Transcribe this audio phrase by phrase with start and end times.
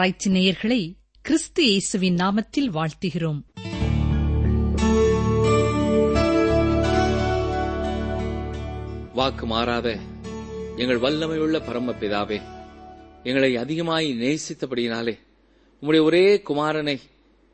[0.00, 3.40] ஆராய்ச்சி நேயர்களை கிறிஸ்து இயேசுவின் நாமத்தில் வாழ்த்துகிறோம்.
[9.14, 9.98] வாக்கு மாறாத
[10.76, 12.40] எங்கள் வல்லமையுள்ள பரமபிதாவே
[13.22, 15.18] எங்களை அதிகமாய் நேசித்தபடியினாலே
[15.82, 17.00] உம்முடைய ஒரே குமாரனை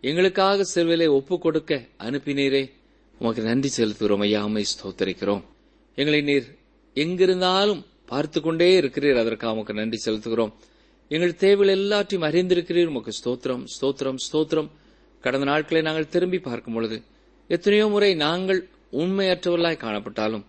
[0.01, 2.71] எங்களுக்காக செல்விலே ஒப்புக் கொடுக்க அனுப்பினீரே.
[3.19, 5.43] உமக்கு நன்றி செலுத்துகிறோம் ஐயாமை ஸ்தோத்தரிக்கிறோம்.
[5.95, 6.59] எங்களை நீர்
[6.95, 9.21] எங்கிருந்தாலும் பார்த்து கொண்டே இருக்கிறீர்.
[9.21, 10.55] அதற்காக உமக்கு நன்றி செலுத்துகிறோம்.
[11.11, 12.91] எங்கள் தேவைகள் எல்லாற்றையும் அறிந்திருக்கிறீர்.
[12.93, 14.69] உமக்கு ஸ்தோத்திரம் ஸ்தோத்திரம் ஸ்தோத்திரம்.
[15.25, 16.97] கடந்த நாட்களை நாங்கள் திரும்பி பார்க்கும் பொழுது
[17.51, 18.61] எத்தனையோ முறை நாங்கள்
[19.01, 20.45] உண்மையற்றவர்களாய் காணப்பட்டாலும்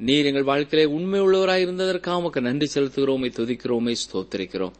[0.00, 4.74] நீர் எங்கள் வாழ்க்கையிலே உண்மை உள்ளவராய் இருந்ததற்காக உமக்கு நன்றி செலுத்துகிறோமை துதிக்கிறோமே ஸ்தோத்திரிக்கிறோம்.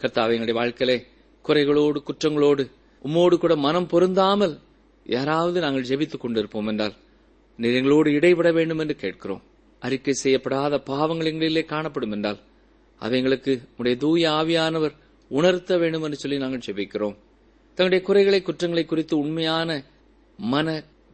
[0.00, 0.96] கர்த்தாவை எங்களுடைய வாழ்க்கையிலே
[1.44, 2.64] குறைகளோடு குற்றங்களோடு
[3.04, 4.54] உம்மோடு கூட மனம் பொருந்தாமல்
[5.06, 6.94] யாராவது நாங்கள் ஜெபித்துக் கொண்டிருப்போம் என்றால்
[7.58, 9.42] நீர் எங்களோடு இடைவிட வேண்டும் என்று கேட்கிறோம்.
[9.82, 12.40] அறிக்கை செய்யப்படாத பாவங்கள் எங்களிலே காணப்படும் என்றால்
[12.98, 14.94] அதை எங்களுக்கு உடைய தூய ஆவியானவர்
[15.30, 17.16] உணர்த்த வேண்டும் என்று சொல்லி நாங்கள் ஜெபிக்கிறோம்.
[17.78, 19.70] தங்களுடைய குறைகளை குற்றங்களை குறித்து உண்மையான
[20.38, 20.68] மன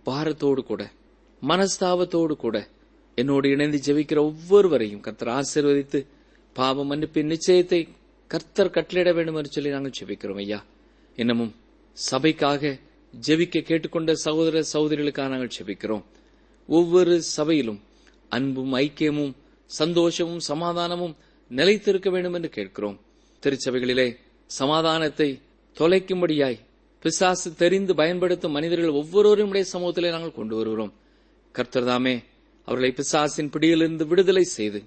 [0.07, 0.83] பாரத்தோடு கூட
[1.43, 2.57] மனஸ்தாபத்தோடு கூட
[3.15, 6.01] என்னோடு இணைந்து ஜெபிக்கிற ஒவ்வொருவரையும் கர்த்தர் ஆசீர்வதித்து
[6.53, 7.81] பாவ மன்னிப்பின் நிச்சயத்தை
[8.31, 10.65] கர்த்தர் கட்டளையிட வேண்டும் என்று சொல்லி நாங்கள் ஜெபிக்கிறோம் ஐயா.
[11.17, 11.53] இன்னமும்
[11.97, 12.79] சபைக்காக
[13.27, 16.05] ஜெபிக்க கேட்டுக்கொண்ட சகோதர சகோதரிகளுக்காக நாங்கள் ஜெபிக்கிறோம்.
[16.69, 17.81] ஒவ்வொரு சபையிலும்
[18.29, 19.33] அன்பும் ஐக்கியமும்
[19.71, 21.17] சந்தோஷமும் சமாதானமும்
[21.51, 23.01] நிலைத்திருக்க வேண்டும் என்று கேட்கிறோம்.
[23.43, 24.17] திருச்சபைகளிலே
[24.47, 25.41] சமாதானத்தை
[25.77, 26.59] தொலைக்கும்படியாய்
[27.01, 30.93] பிசாசு தெரிந்து பயன்படுத்தும் மனிதர்கள் ஒவ்வொருவரும் சமூகத்திலே நாங்கள் கொண்டு வருகிறோம்.
[31.55, 32.25] கர்த்தர்தாமே
[32.65, 34.83] அவர்களை பிசாசின் பிடியிலிருந்து விடுதலை செய்து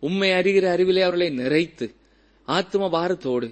[0.00, 1.94] உண்மை அறிகிற அறிவிலே அவர்களை நிறைத்து
[2.44, 3.48] ஆத்ம பாரத்தோடு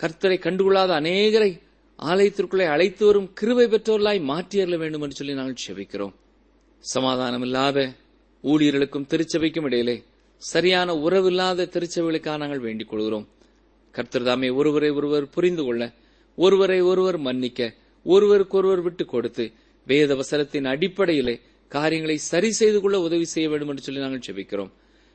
[0.00, 1.60] கர்த்தரை கண்டுகொள்ளாத அநேகரை
[1.98, 6.14] ஆலயத்திற்குள்ளே அழைத்து வரும் கிருவை பெற்றோர்களாய் மாற்றியறல வேண்டும் என்று சொல்லி நாங்கள் செபிக்கிறோம்.
[6.78, 7.92] சமாதானம் இல்லாத
[8.42, 10.02] ஊழியர்களுக்கும் திருச்சபைக்கும் இடையிலே
[10.38, 13.28] சரியான உறவில்லாத திருச்சபைகளுக்காக நாங்கள் வேண்டிக் கொள்கிறோம்.
[13.90, 15.92] கர்த்தர் தாமே ஒருவரை ஒருவர் புரிந்து கொள்ள
[16.36, 17.74] ஒருவரை ஒருவர் மன்னிக்க
[18.04, 19.52] ஒருவருக்கொருவர் விட்டுக் கொடுத்து
[19.84, 24.72] வேத வசனத்தின் அடிப்படையிலே காரியங்களை சரி செய்து கொள்ள உதவி செய்ய வேண்டும் என்று சொல்லி நாங்கள் செபிக்கிறோம்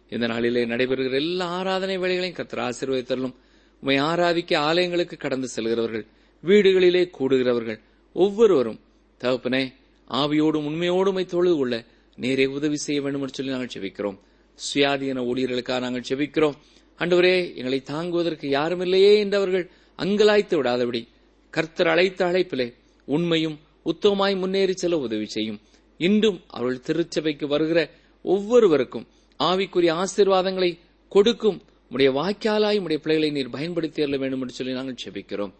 [0.09, 3.35] இந்த நாளிலே நடைபெறுகிற எல்லா ஆராதனை வேலைகளையும் கர்த்தர் ஆசீர்வதித்தரலும்
[3.83, 6.05] உண்மை ஆராதிக்க ஆலயங்களுக்கு கடந்து செல்கிறவர்கள்
[6.43, 7.79] வீடுகளிலே கூடுகிறவர்கள்
[8.13, 8.79] ஒவ்வொருவரும்
[9.21, 9.63] தகப்பனே
[10.09, 11.85] ஆவியோடும் உண்மையோடும் தொழுது கொள்ள
[12.17, 14.19] நேரே உதவி செய்ய வேண்டும் என்று சொல்லி நாங்கள் செபிக்கிறோம்
[14.65, 16.57] சுயாதீன ஊழியர்களுக்காக நாங்கள் செபிக்கிறோம்.
[16.99, 19.65] அன்றுவரே எங்களை தாங்குவதற்கு யாரும் இல்லையே என்றவர்கள்
[19.99, 21.07] அங்கலாய்த்து விடாதபடி
[21.49, 22.73] கர்த்தர் அழைத்த அழைப்பிலே
[23.05, 25.59] உண்மையும் உத்தமாய் முன்னேறி செல்ல உதவி செய்யும்.
[25.97, 27.89] இன்றும் அவர்கள் திருச்சபைக்கு வருகிற
[28.21, 29.07] ஒவ்வொருவருக்கும்
[29.39, 30.79] ஆவிக்குரிய ஆசீர்வாதங்களை
[31.09, 31.61] கொடுக்கும்.
[31.89, 35.53] உடைய வாக்கியாலாய் உடைய பிள்ளைகளை நீர் பயன்படுத்தி அருள வேண்டும் என்று சொல்லி நாங்கள் செபிக்கிறோம்.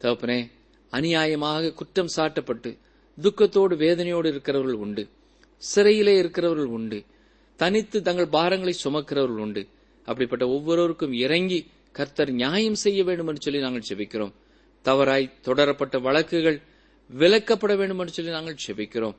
[0.00, 0.38] தகப்பனே
[0.92, 2.70] அநியாயமாக குற்றம் சாட்டப்பட்டு
[3.22, 5.08] துக்கத்தோடு வேதனையோடு இருக்கிறவர்கள் உண்டு.
[5.56, 7.04] சிறையிலே இருக்கிறவர்கள் உண்டு.
[7.56, 9.62] தனித்து தங்கள் பாரங்களை சுமக்கிறவர்கள் உண்டு.
[10.04, 14.34] அப்படிப்பட்ட ஒவ்வொருவருக்கும் இறங்கி கர்த்தர் நியாயம் செய்ய வேண்டும் என்று சொல்லி நாங்கள் செபிக்கிறோம்
[14.82, 16.58] தவறாய் தொடரப்பட்ட வழக்குகள்
[17.10, 19.16] விலக்கப்பட வேண்டும் என்று சொல்லி நாங்கள் செபிக்கிறோம்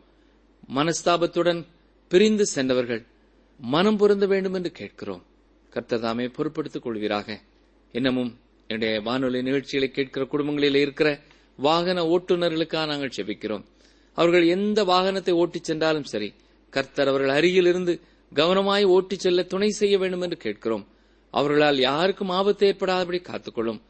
[0.76, 1.66] மனஸ்தாபத்துடன்
[2.12, 3.06] பிரிந்து சென்றவர்கள்
[3.60, 5.24] மனம் பொருந்த வேண்டும் என்று கேட்கிறோம்.
[5.70, 7.38] கர்த்தர் தாமே பொறுப்படுத்திக் கொள்வீராக.
[7.92, 11.10] இன்னமும் என்னுடைய வானொலி நிகழ்ச்சிகளை கேட்கிற குடும்பங்களில் இருக்கிற
[11.58, 13.64] வாகன ஓட்டுநர்களுக்காக நாங்கள் செபிக்கிறோம்
[14.14, 16.34] அவர்கள் எந்த வாகனத்தை ஓட்டிச் சென்றாலும் சரி
[16.70, 18.00] கர்த்தர் அவர்கள் அருகில் இருந்து
[18.36, 20.88] கவனமாய் ஓட்டிச் செல்ல துணை செய்ய வேண்டும் என்று கேட்கிறோம்.
[21.32, 23.82] அவர்களால் யாருக்கும் ஆபத்து ஏற்படாதபடி காத்துக்கொள்ளும்.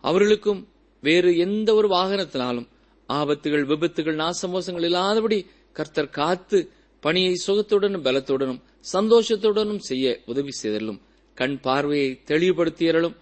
[0.00, 0.68] அவர்களுக்கும்
[1.00, 2.68] வேறு எந்த ஒரு வாகனத்தினாலும்
[3.08, 6.70] ஆபத்துகள் விபத்துகள் நாசமோசங்கள் இல்லாதபடி கர்த்தர் காத்து
[7.00, 8.60] பணியை சுகத்துடனும் பலத்துடனும்
[8.92, 11.00] சந்தோஷத்துடனும் செய்ய உதவி செய்தலும்
[11.34, 13.16] கண் பார்வையை தெளிவுபடுத்தியறலும்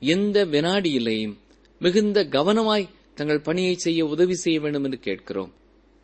[0.00, 1.36] எந்த வினாடியிலேயும்
[1.78, 5.52] மிகுந்த கவனமாய் தங்கள் பணியை செய்ய உதவி செய்ய வேண்டும் என்று கேட்கிறோம்.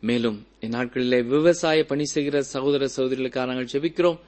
[0.01, 4.19] மேலும் இந்நாட்களிலே விவசாய பணி செய்கிற சகோதர சகோதரிகளுக்காக நாங்கள் ஜெபிக்கிறோம்.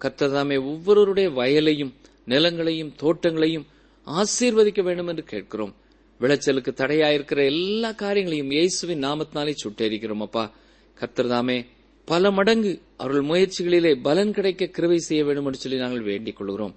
[0.00, 1.92] கத்ததாமே ஒவ்வொருவருடைய வயலையும்
[2.26, 3.66] நிலங்களையும் தோட்டங்களையும்
[4.06, 5.74] ஆசீர்வதிக்க வேண்டும் என்று கேட்கிறோம்.
[6.20, 10.52] விளைச்சலுக்கு தடையாயிருக்கிற எல்லா காரியங்களையும் இயேசுவின் நாமத்தினாலே சுட்டெரிக்கிறோம் அப்பா.
[11.00, 11.66] கர்த்தர்தாமே
[12.04, 16.74] பல மடங்கு அவர்கள் முயற்சிகளிலே பலன் கிடைக்க கிருவை செய்ய வேண்டும் என்று சொல்லி நாங்கள் வேண்டிக் கொள்கிறோம்.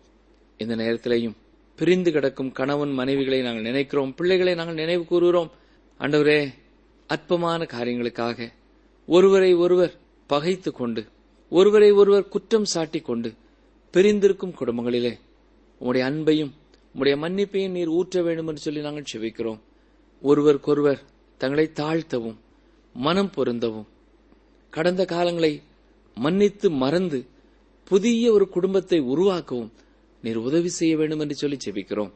[0.57, 1.33] இந்த நேரத்திலேயும்
[1.75, 4.15] பிரிந்து கிடக்கும் கணவன் மனைவிகளை நாங்கள் நினைக்கிறோம்.
[4.15, 5.51] பிள்ளைகளை நாங்கள் நினைவு கூறுகிறோம்.
[5.99, 6.53] ஆண்டவரே
[7.07, 8.53] அற்பமான காரியங்களுக்காக
[9.05, 9.93] ஒருவரை ஒருவர்
[10.27, 11.07] பகைத்து கொண்டு
[11.49, 13.33] ஒருவரை ஒருவர் குற்றம் சாட்டிக் கொண்டு
[13.91, 15.19] பிரிந்திருக்கும் குடும்பங்களிலே
[15.81, 16.51] உம்முடைய அன்பையும்
[16.95, 19.59] உம்முடைய மன்னிப்பையும் நீர் ஊற்ற வேண்டும் என்று சொல்லி நாங்கள் செவிக்கிறோம்
[20.21, 21.01] ஒருவருக்கொருவர்
[21.37, 22.37] தங்களை தாழ்த்தவும்
[22.93, 23.87] மனம் பொருந்தவும்
[24.69, 25.61] கடந்த காலங்களை
[26.15, 27.25] மன்னித்து மறந்து
[27.83, 29.71] புதிய ஒரு குடும்பத்தை உருவாக்கவும்
[30.21, 32.11] நீர் உதவி செய்ய வேண்டும் என்று சொல்லி செபிக்கிறோம்.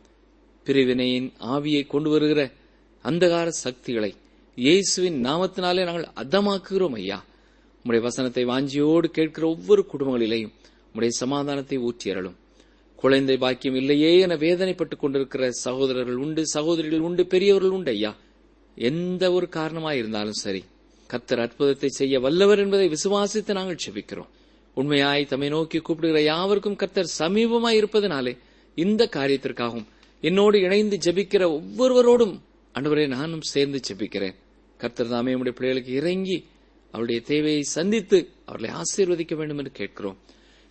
[0.66, 2.52] பிரிவினையின் ஆவியை கொண்டு வருகிற
[3.04, 4.16] அந்தகார சக்திகளை
[4.58, 7.24] இயேசுவின் நாமத்தினாலே நாங்கள் அதமாக்குகிறோம் ஐயா.
[7.86, 10.54] உம்முடைய வசனத்தை வாஞ்சியோடு கேட்கிற ஒவ்வொரு குடும்பங்களிலேயும்
[10.88, 12.38] உம்முடைய சமாதானத்தை ஊற்றியறலும்
[12.96, 18.16] குழந்தை பாக்கியம் இல்லையே என வேதனைப்பட்டுக் கொண்டிருக்கிற சகோதரர்கள் உண்டு சகோதரிகள் உண்டு பெரியவர்கள் உண்டு ஐயா.
[18.76, 20.64] எந்த ஒரு காரணமாக இருந்தாலும் சரி
[21.10, 24.30] கத்தர் அற்புதத்தை செய்ய வல்லவர் என்பதை விசுவாசித்து நாங்கள் செபிக்கிறோம்.
[24.74, 28.38] உண்மையாய் தம்மை நோக்கி கூப்பிடுகிற யாவருக்கும் கத்தர் சமீபமாய் இருப்பதனாலே
[28.76, 29.88] இந்த காரியத்திற்காகவும்
[30.22, 32.36] என்னோடு இணைந்து ஜெபிக்கிற ஒவ்வொருவரோடும்
[32.76, 34.36] அன்றுவரே நானும் சேர்ந்து ஜெபிக்கிறேன்
[34.78, 36.38] கர்த்தர் தாமே நம்முடைய பிள்ளைகளுக்கு இறங்கி
[36.92, 40.18] அவருடைய தேவையை சந்தித்து அவர்களை ஆசீர்வதிக்க வேண்டும் என்று கேட்கிறோம்.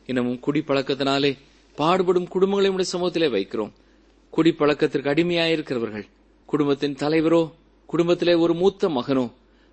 [0.06, 1.32] இன்னமும் குடிப்பழக்கத்தினாலே
[1.78, 3.72] பாடுபடும் குடும்பங்களை நம்முடைய சமூகத்திலே வைக்கிறோம்.
[4.32, 6.06] குடிப்பழக்கத்திற்கு அடிமையாயிருக்கிறவர்கள்
[6.46, 7.42] குடும்பத்தின் தலைவரோ
[7.86, 9.26] குடும்பத்திலே ஒரு மூத்த மகனோ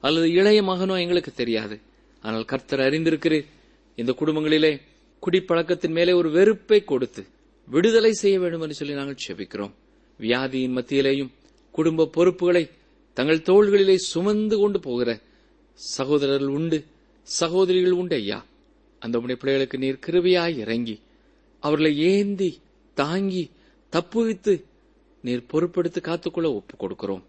[0.04, 1.76] அல்லது இளைய மகனோ எங்களுக்கு தெரியாது.
[2.24, 3.48] ஆனால் கர்த்தர் அறிந்திருக்கிறீர்
[3.96, 4.74] இந்த குடும்பங்களிலே
[5.24, 7.22] குடிப்பழக்கத்தின் மேலே ஒரு வெறுப்பை கொடுத்து
[7.68, 9.74] விடுதலை செய்ய வேண்டும் என்று சொல்லி நாங்கள் செபிக்கிறோம்.
[10.20, 11.32] வியாதியின் மத்தியிலேயும்
[11.76, 12.64] குடும்ப பொறுப்புகளை
[13.14, 15.20] தங்கள் தோள்களிலே சுமந்து கொண்டு போகிற
[15.74, 16.86] சகோதரர்கள் உண்டு
[17.22, 18.40] சகோதரிகள் உண்டு ஐயா.
[19.00, 20.96] அந்த உடைய பிள்ளைகளுக்கு நீர் கிருபையாய் இறங்கி
[21.60, 22.50] அவர்களை ஏந்தி
[22.94, 23.44] தாங்கி
[23.92, 24.64] தப்புவித்து
[25.22, 27.24] நீர் பொறுப்பெடுத்து காத்துக்கொள்ள ஒப்புக் கொடுக்கிறோம்.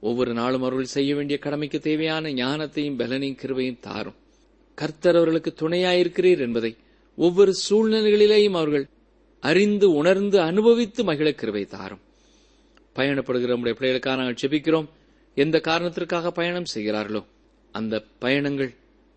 [0.00, 4.18] ஒவ்வொரு நாளும் அவர்கள் செய்ய வேண்டிய கடமைக்கு தேவையான ஞானத்தையும் பலனையும் கிருபையும் தாரும்.
[4.74, 6.76] கர்த்தர் அவர்களுக்கு துணையாயிருக்கிறீர் என்பதை
[7.16, 8.86] ஒவ்வொரு சூழ்நிலைகளிலேயும் அவர்கள்
[9.40, 12.06] அறிந்து உணர்ந்து அனுபவித்து மகிழ கிருபை தாரும்.
[12.98, 14.88] பயணப்படுகிற நம்முடைய பிள்ளைகளுக்காக நாங்கள் செபிக்கிறோம்
[15.36, 17.22] எந்த காரணத்திற்காக பயணம் செய்கிறார்களோ
[17.74, 18.70] அந்த பயணங்கள்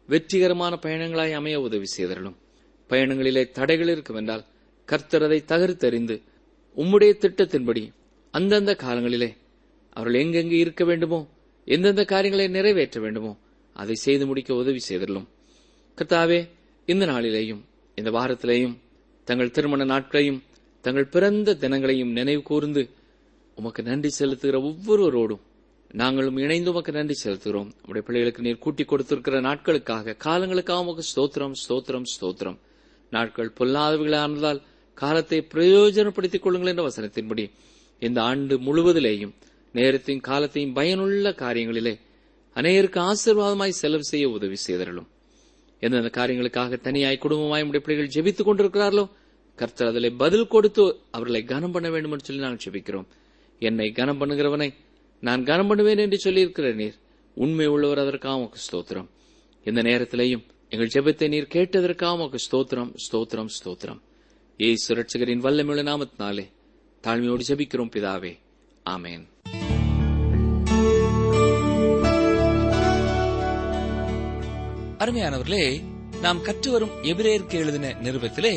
[0.09, 2.37] வெற்றிகரமான பயணங்களாய் அமைய உதவி செய்தார்களும்
[2.89, 4.43] பயணங்களிலே தடைகள் இருக்கும் என்றால்
[4.87, 6.15] கர்த்தரதை தகர்த்தறிந்து
[6.77, 7.83] உம்முடைய திட்டத்தின்படி
[8.33, 9.29] அந்தந்த காலங்களிலே
[9.95, 11.19] அவர்கள் எங்கெங்கு இருக்க வேண்டுமோ
[11.67, 13.31] எந்தெந்த காரியங்களை நிறைவேற்ற வேண்டுமோ
[13.75, 15.27] அதை செய்து முடிக்க உதவி செய்தரலும்
[15.97, 16.39] கர்த்தாவே
[16.87, 17.61] இந்த நாளிலேயும்
[17.97, 18.75] இந்த வாரத்திலேயும்
[19.27, 20.39] தங்கள் திருமண நாட்களையும்
[20.85, 22.83] தங்கள் பிறந்த தினங்களையும் நினைவு கூர்ந்து
[23.57, 25.43] உமக்கு நன்றி செலுத்துகிற ஒவ்வொருவரோடும்
[25.91, 27.69] நாங்களும் இணைந்து உமக்கு நன்றி செலுத்துகிறோம்.
[27.87, 32.57] உடைய பிள்ளைகளுக்கு நீர் கூட்டி கொடுத்திருக்கிற நாட்களுக்காக காலங்களுக்காக உமக்கு ஸ்தோத்திரம் ஸ்தோத்திரம் ஸ்தோத்திரம்.
[33.09, 34.61] நாட்கள் பொல்லாதவர்களானதால்
[34.97, 37.45] காலத்தை பிரயோஜனப்படுத்திக் கொள்ளுங்கள் என்ற வசனத்தின்படி
[37.99, 39.33] இந்த ஆண்டு முழுவதிலேயும்
[39.75, 41.93] நேரத்தையும் காலத்தையும் பயனுள்ள காரியங்களிலே
[42.55, 45.09] அநேகருக்கு ஆசீர்வாதமாய் செலவு செய்ய உதவி செய்தரலும்
[45.81, 49.05] எந்தெந்த காரியங்களுக்காக தனியாய் குடும்பமாய் உடைய பிள்ளைகள் ஜெபித்துக் கொண்டிருக்கிறார்களோ
[49.59, 53.07] கர்த்தர் அதில் பதில் கொடுத்து அவர்களை கனம் பண்ண வேண்டும் என்று சொல்லி நாங்கள் ஜெபிக்கிறோம்.
[53.67, 54.69] என்னை கனம் பண்ணுகிறவனை
[55.19, 56.95] நான் கனம் பண்ணுவேன் என்று சொல்லியிருக்கிற நீர்.
[57.37, 59.09] உண்மை உள்ளவர் அதற்காக உமக்கு ஸ்தோத்திரம்.
[59.63, 60.43] இந்த நேரத்திலையும்
[60.73, 64.01] எங்கள் ஜெபத்தை நீர் கேட்டதற்காக உமக்கு ஸ்தோத்திரம் ஸ்தோத்திரம் ஸ்தோத்திரம்.
[64.59, 66.45] ஏய் சுரட்சகரின் வல்லமிழ நாமத்தினாலே
[67.03, 68.33] தாழ்மையோடு ஜெபிக்கிறோம் பிதாவே.
[68.85, 69.23] ஆமேன்.
[75.03, 75.65] அருமையானவர்களே
[76.25, 78.55] நாம் கற்று வரும் எபிரேயருக்கு எழுதின நிருபத்திலே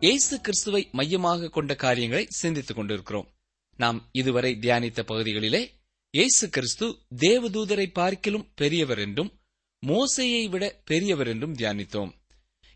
[0.00, 3.28] இயேசு கிறிஸ்துவை மையமாக கொண்ட காரியங்களை சிந்தித்துக் கொண்டிருக்கிறோம்.
[3.76, 5.74] நாம் இதுவரை தியானித்த பகுதிகளிலே
[6.10, 9.38] இயேசு கிறிஸ்து தேவதூதரை பார்க்கிலும் பெரியவர் என்றும்
[9.86, 12.12] மோசையை விட பெரியவர் என்றும் தியானித்தோம்.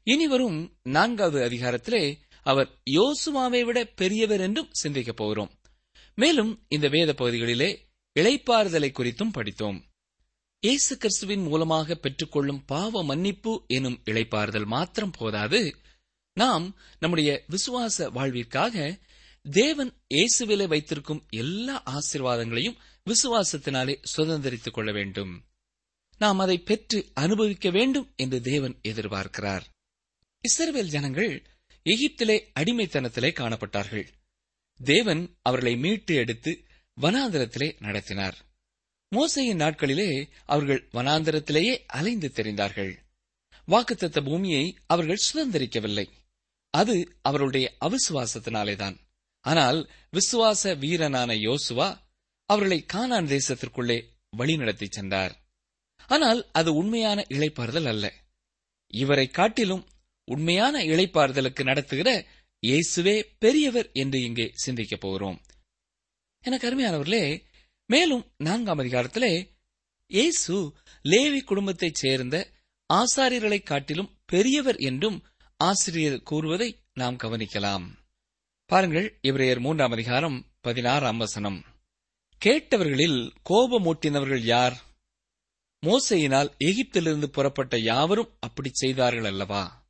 [0.02, 5.60] இனிவரும் நான்காவது அதிகாரத்திலே அவர் யோசுவாவை விட பெரியவர் என்றும் சிந்திக்கப் போகிறோம்.
[6.14, 7.70] மேலும் இந்த வேத பகுதிகளிலே
[8.20, 9.84] இளைப்பாறுதலை குறித்தும் படித்தோம்.
[10.60, 15.76] இயேசு கிறிஸ்துவின் மூலமாக பெற்றுக்கொள்ளும் பாவ மன்னிப்பு எனும் இளைப்பாறுதல் மாத்திரம் போதாது.
[16.34, 18.98] நாம் நம்முடைய விசுவாச வாழ்விற்காக
[19.42, 22.76] தேவன் இயேசுவிலே வைத்திருக்கும் எல்லா ஆசீர்வாதங்களையும்
[23.10, 25.44] விசுவாசத்தினாலே சுதந்திரித்துக் கொள்ள வேண்டும்.
[26.18, 29.60] நாம் அதை பெற்று அனுபவிக்க வேண்டும் என்று தேவன் எதிர்பார்க்கிறார்.
[30.22, 31.46] இஸ்ரவேல் ஜனங்கள்
[31.84, 34.06] எகிப்திலே அடிமைத்தனத்திலே காணப்பட்டார்கள்.
[34.84, 36.64] தேவன் அவர்களை மீட்டு எடுத்து
[37.00, 38.38] வனாந்தரத்திலே நடத்தினார்.
[39.16, 42.96] மோசையின் நாட்களிலே அவர்கள் வனாந்தரத்திலேயே அலைந்து தெரிந்தார்கள்.
[43.68, 46.08] வாக்குத்தத்த பூமியை அவர்கள் சுதந்திரிக்கவில்லை.
[46.70, 49.08] அது அவர்களுடைய அவிசுவாசத்தினாலேதான்.
[49.40, 51.98] ஆனால் விசுவாச வீரனான யோசுவா
[52.46, 54.04] அவர்களை கானான் தேசத்திற்குள்ளே
[54.36, 55.44] வழிநடத்தி சென்றார்.
[56.06, 58.14] ஆனால் அது உண்மையான இழைப்பாறுதல் அல்ல.
[58.86, 59.88] இவரை காட்டிலும்
[60.24, 62.26] உண்மையான இழைப்பாறுதலுக்கு நடத்துகிற
[62.66, 65.40] இயேசுவே பெரியவர் என்று இங்கே சிந்திக்கப் போகிறோம்.
[66.40, 67.44] எனக்கு அருமையானவர்களே
[67.86, 69.48] மேலும் நான்காம் அதிகாரத்திலே
[70.06, 70.72] இயேசு
[71.04, 72.50] லேவி குடும்பத்தைச் சேர்ந்த
[72.94, 75.24] ஆசாரியர்களைக் காட்டிலும் பெரியவர் என்றும்
[75.56, 77.98] ஆசிரியர் கூறுவதை நாம் கவனிக்கலாம்.
[78.70, 81.64] பாருங்கள் இவரையர் மூன்றாம் அதிகாரம் பதினாறாம் வசனம்.
[82.44, 84.80] கேட்டவர்களில் கோபமூட்டினவர்கள் யார்?
[85.86, 89.86] மோசையினால் எகிப்திலிருந்து புறப்பட்ட யாவரும் அப்படி செய்தார்கள் அல்லவா?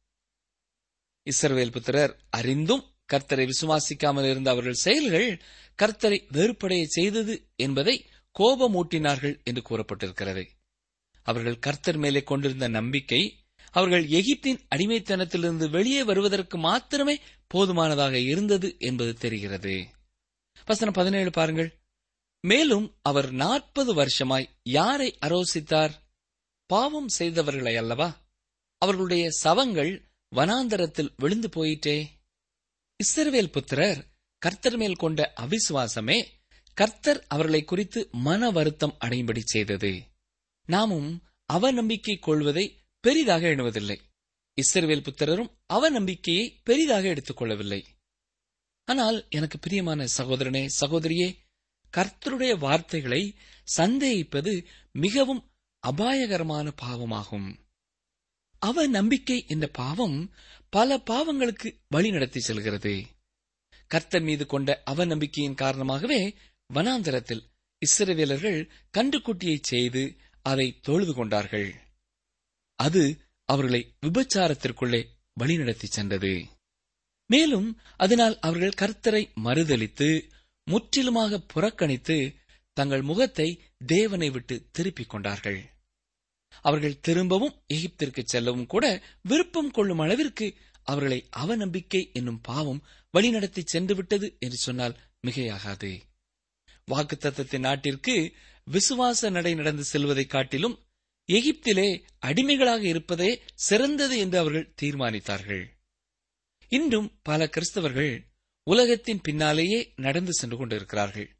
[1.30, 5.42] இஸ்ரவேல் புத்திரர் அறிந்தும் கர்த்தரை விசுவாசிக்காமல் இருந்த அவர்கள் செயல்கள்
[5.82, 8.06] கர்த்தரை வெறுப்படைய செய்தது என்பதை
[8.38, 10.46] கோபமூட்டினார்கள் என்று கூறப்பட்டிருக்கிறது.
[11.22, 13.39] அவர்கள் கர்த்தர் மேலே கொண்டிருந்த நம்பிக்கை
[13.70, 19.86] அவர்கள் எகிப்தின் அடிமைத்தனத்திலிருந்து வெளியே வருவதற்கு மாத்திரமே போதுமானதாக இருந்தது என்பது தெரிகிறது.
[20.66, 21.78] வசனம் பதினேழு பாருங்கள்.
[22.40, 25.90] மேலும் அவர் நாற்பது வருஷமாய் யாரை அரோசித்தார்?
[26.66, 28.20] பாவம் செய்தவர்களை அல்லவா?
[28.78, 32.06] அவர்களுடைய சவங்கள் வனாந்தரத்தில் விழுந்து போயிட்டே
[33.04, 34.06] இஸ்ரவேல் புத்திரர்
[34.38, 36.26] கர்த்தர் மேல் கொண்ட அவிசுவாசமே
[36.74, 40.02] கர்த்தர் அவர்களை குறித்து மன வருத்தம் அடையும்படி செய்தது.
[40.66, 41.22] நாமும்
[41.52, 44.00] அவநம்பிக்கை கொள்வதை பெரிதாக எண்ணுவதில்லை.
[44.62, 47.86] இஸ்ரவேல் புத்திரரும் அவநம்பிக்கையை பெரிதாக எடுத்துக் கொள்ளவில்லை.
[48.84, 51.36] ஆனால் எனக்கு பிரியமான சகோதரனே சகோதரியே
[51.96, 53.34] கர்த்தருடைய வார்த்தைகளை
[53.76, 57.56] சந்தேகிப்பது மிகவும் அபாயகரமான பாவமாகும்.
[58.58, 60.34] அவ நம்பிக்கை என்ற பாவம்
[60.70, 63.06] பல பாவங்களுக்கு வழி நடத்தி செல்கிறது.
[63.86, 66.34] கர்த்தர் மீது கொண்ட அவநம்பிக்கையின் காரணமாகவே
[66.74, 67.42] வனாந்தரத்தில்
[67.86, 71.88] இஸ்ரவேலர்கள் கண்டுக்குட்டியை செய்து அதை தொழுது கொண்டார்கள்.
[72.80, 75.06] அது அவர்களை விபச்சாரத்திற்குள்ளே
[75.40, 76.46] வழிநடத்தி சென்றது.
[77.26, 80.30] மேலும் அதனால் அவர்கள் கர்த்தரை மறுதளித்து
[80.64, 82.34] முற்றிலுமாக புறக்கணித்து
[82.72, 85.70] தங்கள் முகத்தை தேவனை விட்டு திருப்பிக் கொண்டார்கள்.
[86.62, 92.84] அவர்கள் திரும்பவும் எகிப்திற்கு செல்லவும் கூட விருப்பம் கொள்ளும் அளவிற்கு அவர்களை அவநம்பிக்கை என்னும் பாவம்
[93.18, 94.96] வழிநடத்தி சென்று விட்டது என்று சொன்னால்
[95.26, 96.00] மிகையாகாது.
[96.90, 98.32] வாக்குத்தத்தத்தின் நாட்டிற்கு
[98.70, 100.84] விசுவாச நடை நடந்து செல்வதைக் காட்டிலும்
[101.30, 105.66] எகிப்திலே அடிமைகளாக இருப்பதே சிறந்தது என்று அவர்கள் தீர்மானித்தார்கள்.
[106.68, 108.24] இன்றும் பல கிறிஸ்தவர்கள்
[108.62, 111.36] உலகத்தின் பின்னாலேயே நடந்து சென்று கொண்டிருக்கிறார்கள்.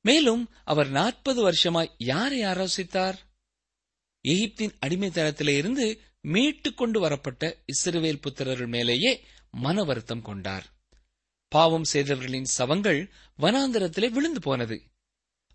[0.00, 3.14] மேலும் அவர் நாற்பது வருஷமாய் யாரை ஆலோசித்தார்
[4.28, 10.66] எகிப்தின் அடிமைத்தனத்திலே இருந்து மீட்டுக் கொண்டு வரப்பட்ட இஸ்ரவேல் புத்திரர்கள் மேலேயே மன வருத்தம் கொண்டார்.
[11.48, 14.82] பாவம் செய்தவர்களின் சவங்கள் வனாந்தரத்திலே விழுந்து போனது.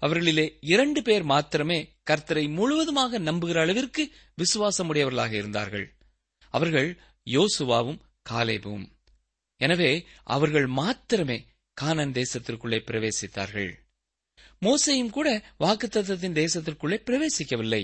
[0.01, 5.97] அவர்களிலே இரண்டு பேர் மாத்திரமே கர்த்தரை முழுவதுமாக நம்புகிற அளவிற்கு விசுவாசமுடையவர்களாக இருந்தார்கள்.
[6.49, 8.85] அவர்கள் யோசுவாவும் காலேபும்.
[9.57, 11.45] எனவே அவர்கள் மாத்திரமே
[11.81, 13.71] கானன் தேசத்திற்குள்ளே பிரவேசித்தார்கள்.
[14.61, 17.83] மோசையும் கூட வாக்குத்தத்தத்தின் தேசத்திற்குள்ளே பிரவேசிக்கவில்லை.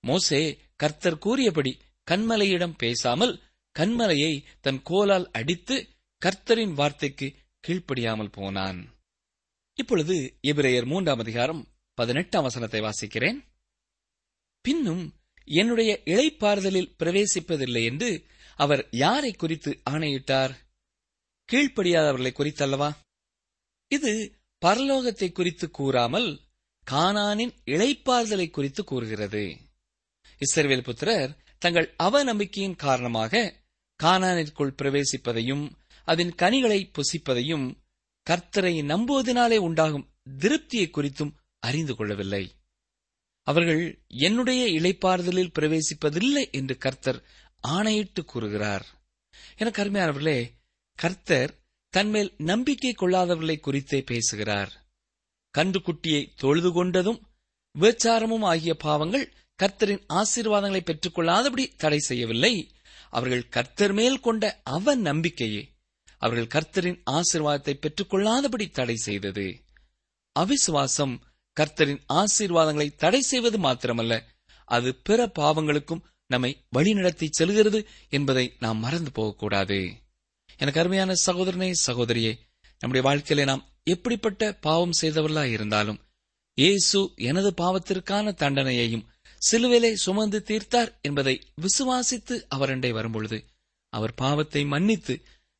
[0.00, 1.80] மோசே கர்த்தர் கூறியபடி
[2.10, 3.42] கண்மலையிடம் பேசாமல்
[3.78, 5.88] கண்மலையை தன் கோலால் அடித்து
[6.22, 7.34] கர்த்தரின் வார்த்தைக்கு
[7.68, 8.93] கீழ்ப்படியாமல் போனான்.
[9.76, 13.38] இப்பொழுது எபிரேயர் மூன்றாம் அதிகாரம் பதினெட்டாம் வசனத்தை வாசிக்கிறேன்.
[14.60, 15.14] பின்னும்
[15.44, 18.26] என்னுடைய இழைப்பாறுதலில் பிரவேசிப்பதில்லை என்று
[18.56, 20.52] அவர் யாரை குறித்து ஆணையிட்டார்?
[21.52, 22.90] கீழ்ப்படியாதவர்களை குறித்தல்லவா?
[23.88, 26.40] இது பரலோகத்தை குறித்து கூறாமல்
[26.90, 29.44] கானானின் இழைப்பாறுதலை குறித்து கூறுகிறது.
[30.40, 33.62] இஸ்ரவேல் புத்திரர் தங்கள் அவநம்பிக்கையின் காரணமாக
[34.02, 35.70] கானானிற்குள் பிரவேசிப்பதையும்
[36.04, 37.66] அதன் கனிகளை புசிப்பதையும்
[38.30, 42.54] கர்த்தரை நம்புவதனாலே உண்டாகும் திருப்தியை குறித்தும் அறிந்து கொள்ளவில்லை.
[43.42, 47.22] அவர்கள் என்னுடைய இளைப்பாறுதலில் பிரவேசிப்பதில்லை என்று கர்த்தர்
[47.60, 48.86] ஆணையிட்டு கூறுகிறார்.
[49.56, 50.50] எனக்கு அருமையானவர்களே
[50.94, 51.54] கர்த்தர்
[51.88, 54.86] தன்மேல் நம்பிக்கை கொள்ளாதவர்களை குறித்தே பேசுகிறார்.
[55.58, 57.20] கன்றுக்குட்டியை தொழுது கொண்டதும்
[57.78, 62.70] விபச்சாரமும் ஆகிய பாவங்கள் கர்த்தரின் ஆசீர்வாதங்களை பெற்றுக்கொள்ளாதபடி தடை செய்யவில்லை.
[63.10, 65.73] அவர்கள் கர்த்தர் மேல் கொண்ட அவ நம்பிக்கையே
[66.24, 69.46] அவர்கள் கர்த்தரின் ஆசீர்வாதத்தை பெற்றுக்கொள்ளாதபடி தடை செய்தது.
[70.36, 71.14] அவிசுவாசம்
[71.56, 74.14] கர்த்தரின் ஆசீர்வாதங்களை தடை செய்வது மாத்திரமல்ல
[74.68, 79.78] அது பிற பாவங்களுக்கும் நம்மை வழிநடத்தி செல்கிறது என்பதை நாம் மறந்து போகக்கூடாது.
[80.60, 82.32] எனக்கு அருமையான சகோதரனே சகோதரியே
[82.80, 86.00] நம்முடைய வாழ்க்கையில நாம் எப்படிப்பட்ட பாவம் செய்தவர்களா இருந்தாலும்
[86.58, 89.06] இயேசு எனது பாவத்திற்கான தண்டனையையும்
[89.42, 93.38] சிலுவிலே சுமந்து தீர்த்தார் என்பதை விசுவாசித்து அவரண்டை வரும்பொழுது
[93.92, 95.14] அவர் பாவத்தை மன்னித்து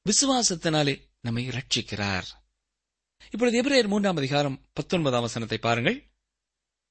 [0.09, 2.27] விசுவாசத்தினாலே நம்மை ரட்சிக்கிறார்
[3.33, 6.05] இப்பொழுது எபிரேயர் மூன்றாம் அதிகாரம் பத்தொன்பதாம் வசனத்தை பாருங்கள்.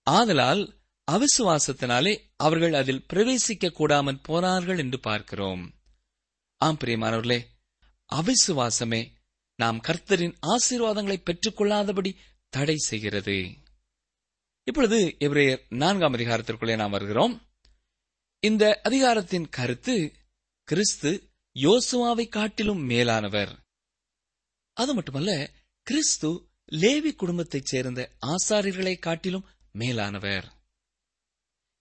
[0.07, 5.73] ஆதலால் அவிசுவாசத்தினாலே அவர்கள் அதில் பிரவேசிக்க கூடாமல் போனார்கள் என்று பார்க்கிறோம்.
[6.57, 7.39] ஆம் பிரியமானவர்களே
[8.11, 9.11] அவிசுவாசமே
[9.55, 12.15] நாம் கர்த்தரின் ஆசீர்வாதங்களை பெற்றுக்கொள்ளாதபடி
[12.49, 13.37] தடை செய்கிறது.
[14.63, 17.47] இப்பொழுது எபிரேயர் நான்காம் அதிகாரத்திற்குள்ளே நாம் வருகிறோம்.
[18.39, 20.13] இந்த அதிகாரத்தின் கருத்து
[20.63, 23.59] கிறிஸ்து யோசுவாவை காட்டிலும் மேலானவர்.
[24.73, 25.49] அது மட்டுமல்ல
[25.83, 30.51] கிறிஸ்து லேவி குடும்பத்தைச் சேர்ந்த ஆசாரியர்களை காட்டிலும் மேலானவர்.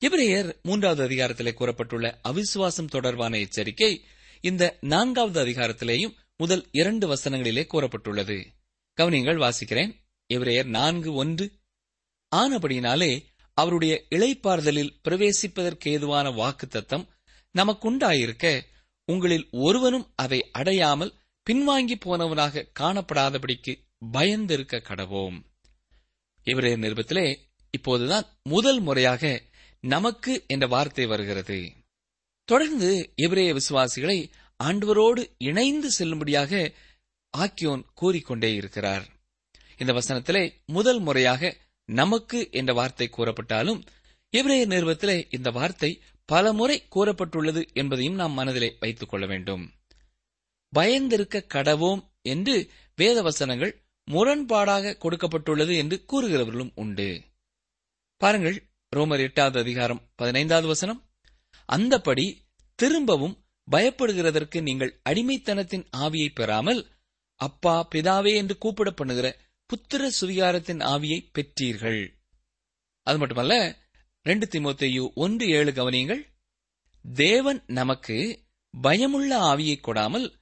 [0.01, 4.05] எபிரேயர் மூன்றாவது அதிகாரத்திலே கூறப்பட்டுள்ள அவிசுவாசம் தொடர்பான எச்சரிக்கை
[4.41, 8.47] இந்த நான்காவது அதிகாரத்திலேயும் முதல் இரண்டு வசனங்களிலே கூறப்பட்டுள்ளது.
[8.97, 9.95] கவனியங்கள் வாசிக்கிறேன்.
[10.35, 11.53] எபிரேயர் நான்கு ஒன்று.
[12.37, 13.25] ஆனபடியினாலே
[13.55, 17.07] அவருடைய இளைப்பாறுதலில் பிரவேசிப்பதற்கேதுவான வாக்குத்தத்தம்
[17.59, 18.71] நமக்குண்டாயிருக்க
[19.09, 21.15] உங்களில் ஒருவனும் அதை அடையாமல்
[21.47, 23.73] பின்வாங்கி போனவனாக காணப்படாதபடிக்கு
[24.13, 25.39] பயந்திருக்க கடவோம்.
[26.47, 27.27] இவரே நிருபத்திலே
[27.71, 29.43] இப்போதுதான் முதல் முறையாக
[29.85, 31.59] நமக்கு என்ற வார்த்தை வருகிறது.
[32.49, 34.19] தொடர்ந்து இவரே விசுவாசிகளை
[34.61, 36.53] ஆண்டவரோடு இணைந்து செல்லும்படியாக
[37.35, 39.05] ஆக்கியோன் கூறிக்கொண்டே இருக்கிறார்.
[39.79, 41.57] இந்த வசனத்திலே முதல் முறையாக
[41.89, 43.81] நமக்கு என்ற வார்த்தை கூறப்பட்டாலும்
[44.31, 45.91] எபிரேய நிறுவத்திலே இந்த வார்த்தை
[46.25, 49.73] பல முறை கூறப்பட்டுள்ளது என்பதையும் நாம் மனதிலே வைத்துக் கொள்ள வேண்டும்.
[50.77, 57.23] பயந்திருக்க கடவோம் என்று வேத வசனங்கள் முரண்பாடாக கொடுக்கப்பட்டுள்ளது என்று கூறுகிறவர்களும் உண்டு.
[58.17, 61.11] பாருங்கள் ரோமர் எட்டாவது அதிகாரம் பதினைந்தாவது வசனம்.
[61.73, 62.37] அந்தபடி
[62.75, 66.87] திரும்பவும் பயப்படுகிறதற்கு நீங்கள் அடிமைத்தனத்தின் ஆவியை பெறாமல்
[67.35, 69.37] அப்பா பிதாவே என்று கூப்பிட பண்ணுகிற
[69.67, 72.03] புத்திர சுவிகாரத்தின் ஆவியை பெற்றீர்கள்.
[73.03, 73.81] அது மட்டுமல்ல
[74.23, 76.23] ரெண்டு திமுத்தையு ஒன்று ஏழு கவனியங்கள்.
[77.15, 78.45] தேவன் நமக்கு
[78.81, 80.33] பயமுள்ள ஆவியை கொடாமல்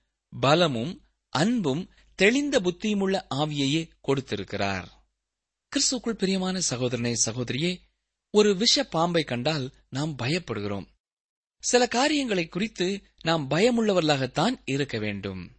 [0.40, 5.08] பலமும் அன்பும் தெளிந்த புத்தியுமுள்ள ஆவியையே கொடுத்திருக்கிறார்.
[5.72, 7.78] கிறிஸ்துக்குள் பிரியமான சகோதரனே சகோதரியே
[8.30, 10.86] ஒரு விஷ பாம்பை கண்டால் நாம் பயப்படுகிறோம்.
[11.58, 15.56] சில காரியங்களை குறித்து நாம் பயமுள்ளவர்களாகத்தான் இருக்க வேண்டும்.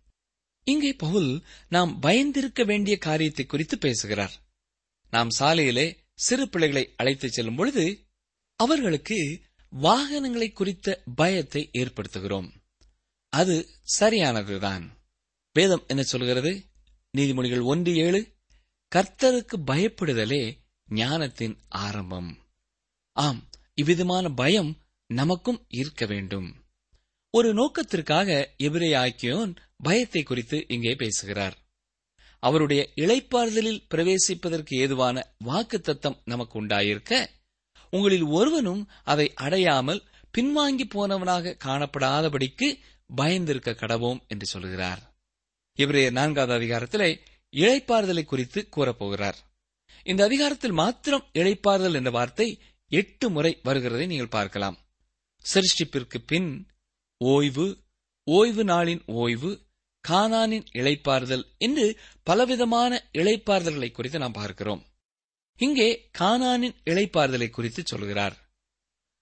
[0.64, 4.34] இங்கே பவுல் நாம் பயந்திருக்க வேண்டிய காரியத்தை குறித்து பேசுகிறார்.
[5.10, 8.06] நாம் சாலையிலே சிறு பிள்ளைகளை அழைத்துச் செல்லும் பொழுது
[8.64, 12.50] அவர்களுக்கு வாகனங்களை குறித்த பயத்தை ஏற்படுத்துகிறோம்.
[13.30, 14.90] அது சரியானதுதான்.
[15.54, 16.66] வேதம் என்ன சொல்கிறது?
[17.18, 18.36] நீதிமொழிகள் ஒன்று ஏழு
[18.96, 20.58] கர்த்தருக்கு பயப்படுதலே
[20.90, 22.38] ஞானத்தின் ஆரம்பம்.
[23.12, 24.78] ஆம் இவ்விதமான பயம்
[25.08, 26.66] நமக்கும் இருக்க வேண்டும்.
[27.32, 31.58] ஒரு நோக்கத்திற்காக எபிரே ஆக்கியோன் பயத்தை குறித்து இங்கே பேசுகிறார்.
[32.40, 37.40] அவருடைய இளைப்பாறுதலில் பிரவேசிப்பதற்கு ஏதுவான வாக்கு தத்தம் நமக்கு உண்டாயிருக்க
[37.92, 40.02] உங்களில் ஒருவனும் அதை அடையாமல்
[40.38, 42.68] பின்வாங்கி போனவனாக காணப்படாதபடிக்கு
[43.16, 45.02] பயந்திருக்க கடவோம் என்று சொல்கிறார்.
[45.78, 47.10] இவரே நான்காவது அதிகாரத்திலே
[47.54, 49.40] இழைப்பாறுதலை குறித்து கூறப்போகிறார்.
[50.04, 52.48] இந்த அதிகாரத்தில் மாத்திரம் இழைப்பாறுதல் என்ற வார்த்தை
[52.92, 54.78] எட்டு முறை வருகிறதை நீங்கள் பார்க்கலாம்.
[55.46, 56.68] சிருஷ்டிப்பிற்கு பின்
[57.18, 57.68] ஓய்வு
[58.28, 59.52] ஓய்வு நாளின் ஓய்வு
[60.08, 61.86] கானானின் இழைப்பாறுதல் என்று
[62.24, 64.82] பலவிதமான இழைப்பாறுதல்களை குறித்து நாம் பார்க்கிறோம்.
[65.62, 68.36] இங்கே கானானின் இழைப்பாறுதலை குறித்து சொல்கிறார்.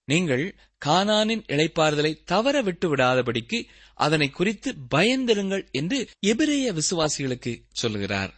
[0.04, 0.44] நீங்கள்
[0.84, 3.58] கானானின் இழைப்பாறுதலை தவற விட்டு விடாதபடிக்கு
[3.94, 8.32] அதனை குறித்து பயந்திருங்கள் என்று எபிரேய விசுவாசிகளுக்கு சொல்லுகிறார்.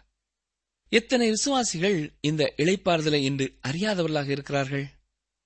[0.89, 4.87] எத்தனை விசுவாசிகள் இந்த இழைப்பாறுதலை இன்று அறியாதவர்களாக இருக்கிறார்கள்?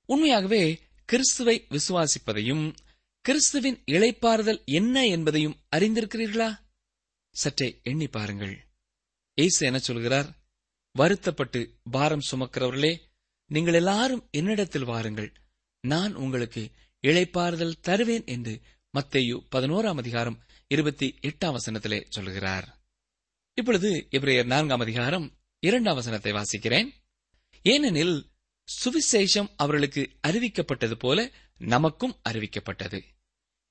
[0.08, 0.62] உண்மையாகவே
[1.04, 2.64] கிறிஸ்துவை விசுவாசிப்பதையும்
[3.24, 6.50] கிறிஸ்துவின் இழைப்பாறுதல் என்ன என்பதையும் அறிந்திருக்கிறீர்களா?
[7.34, 8.56] சற்றே எண்ணி பாருங்கள்.
[9.38, 10.28] ஏசு என சொல்கிறார்?
[10.96, 13.00] வருத்தப்பட்டு பாரம் சுமக்கிறவர்களே
[13.46, 15.32] நீங்கள் எல்லாரும் என்னிடத்தில் வாருங்கள்.
[15.80, 16.70] நான் உங்களுக்கு
[17.02, 18.60] இழைப்பாறுதல் தருவேன் என்று
[18.94, 22.66] மத்தேயு பதினோராம் அதிகாரம் இருபத்தி எட்டாம் வசனத்திலே சொல்கிறார்.
[23.54, 25.26] இப்பொழுது இவரையர் நான்காம் அதிகாரம்
[25.60, 26.88] இரண்டாம் வசனத்தை வாசிக்கிறேன்.
[27.62, 28.16] ஏனெனில்
[28.68, 33.02] சுவிசேஷம் அவர்களுக்கு அறிவிக்கப்பட்டது போல நமக்கும் அறிவிக்கப்பட்டது.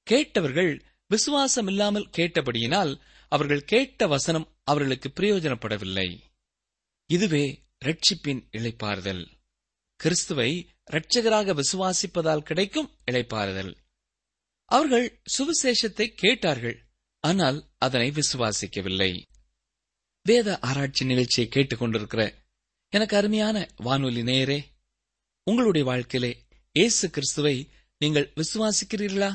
[0.03, 6.09] கேட்டவர்கள் விசுவாசம் இல்லாமல் கேட்டபடியினால் அவர்கள் கேட்ட வசனம் அவர்களுக்கு பிரயோஜனப்படவில்லை.
[7.09, 9.23] இதுவே ரட்சிப்பின் இழைப்பாறுதல்
[9.97, 10.51] கிறிஸ்துவை
[10.91, 13.73] இரட்சகராக விசுவாசிப்பதால் கிடைக்கும் இழைப்பாறுதல்
[14.65, 16.77] அவர்கள் சுவிசேஷத்தை கேட்டார்கள்
[17.19, 19.23] ஆனால் அதனை விசுவாசிக்கவில்லை.
[20.23, 22.21] வேத ஆராய்ச்சி நிகழ்ச்சியை கேட்டுக் கொண்டிருக்கிற
[22.89, 24.59] எனக்கு அருமையான வானொலி நேயரே
[25.43, 26.31] உங்களுடைய வாழ்க்கையிலே
[26.71, 27.55] இயேசு கிறிஸ்துவை
[28.01, 29.31] நீங்கள் விசுவாசிக்கிறீர்களா?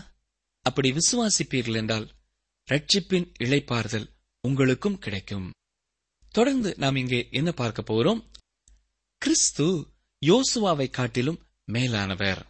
[0.66, 2.06] அப்படி விசுவாசிப்பீர்கள் என்றால்
[2.68, 4.08] ரட்சிப்பின் இழைப்பாறுதல்
[4.40, 5.50] உங்களுக்கும் கிடைக்கும்.
[6.30, 8.30] தொடர்ந்து நாம் இங்கே என்ன பார்க்க போகிறோம்?
[9.18, 9.66] கிறிஸ்து
[10.26, 12.46] யோசுவாவை காட்டிலும் மேலானவர்.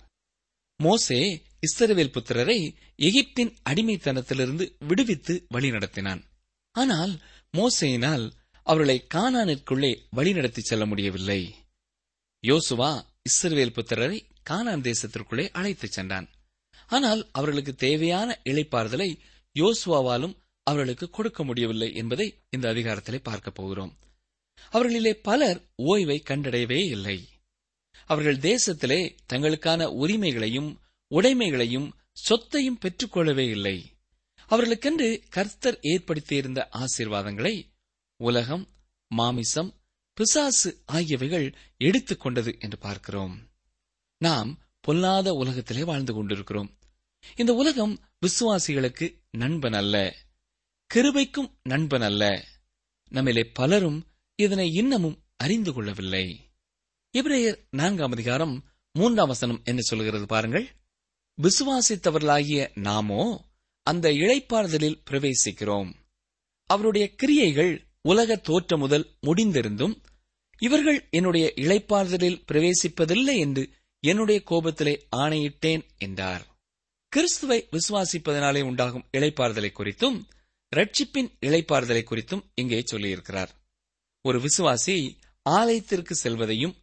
[0.76, 1.20] மோசே
[1.60, 2.58] இஸ்ரவேல் புத்திரரை
[2.96, 6.22] எகிப்தின் அடிமைத்தனத்திலிருந்து விடுவித்து வழிநடத்தினான்
[6.74, 7.20] ஆனால்
[7.56, 8.24] மோசையினால்
[8.66, 11.54] அவர்களை கானானிற்குள்ளே வழிநடத்தி செல்ல முடியவில்லை.
[12.42, 12.90] யோசுவா
[13.30, 14.18] இஸ்ரவேல் புத்திரரை
[14.50, 16.28] கானான் தேசத்திற்குள்ளே அழைத்துச் சென்றான்.
[16.86, 19.10] ஆனால் அவர்களுக்கு தேவையான இளைப்பாறுதலை
[19.56, 20.36] யோசுவாவாலும்
[20.70, 23.98] அவர்களுக்கு கொடுக்க முடியவில்லை என்பதை இந்த அதிகாரத்திலே பார்க்கப் போகிறோம்.
[24.72, 27.28] அவர்களிலே பலர் ஓய்வை கண்டடையவே இல்லை.
[28.06, 30.80] அவர்கள் தேசத்திலே தங்களுக்கான உரிமைகளையும்
[31.10, 33.96] உடைமைகளையும் சொத்தையும் பெற்றுக்கொள்ளவே இல்லை.
[34.50, 37.66] அவர்களுக்கென்று கர்த்தர் ஏற்படுத்தியிருந்த ஆசீர்வாதங்களை
[38.16, 38.68] உலகம்
[39.08, 39.74] மாமிசம்
[40.14, 43.48] பிசாசு ஆகியவைகள் எடுத்துக்கொண்டது என்று பார்க்கிறோம்.
[44.18, 46.78] நாம் பொல்லாத உலகத்திலே வாழ்ந்து கொண்டிருக்கிறோம்.
[47.36, 50.16] இந்த உலகம் விசுவாசிகளுக்கு நண்பன் அல்ல.
[50.94, 52.44] கிருபைக்கும் நண்பன் அல்ல.
[53.10, 56.40] நம்மிலே பலரும் இதனை இன்னமும் அறிந்து கொள்ளவில்லை.
[57.12, 60.66] இப்ரேயர் நான்காம் அதிகாரம் மூன்றாம் வசனம் என்ன சொல்கிறது பாருங்கள்.
[61.38, 63.44] விசுவாசித்தவர்களாகிய நாமோ
[63.82, 65.94] அந்த இழைப்பாறுதலில் பிரவேசிக்கிறோம்.
[66.66, 69.94] அவருடைய கிரியைகள் உலக தோற்றம் முதல் முடிந்திருந்தும்
[70.58, 76.46] இவர்கள் என்னுடைய இழைப்பாறுதலில் பிரவேசிப்பதில்லை என்று என்னுடைய கோபத்திலே ஆணையிட்டேன் என்றார்.
[77.08, 80.20] கிறிஸ்துவை விசுவாசிப்பதனாலே உண்டாகும் இழைப்பாறுதலை குறித்தும்
[80.76, 83.48] ரட்சிப்பின் இழைப்பாறுதலை குறித்தும் இங்கே சொல்லியிருக்கிறார்.
[84.24, 86.74] ஒரு விசுவாசி ஆலயத்திற்கு செல்வதையும்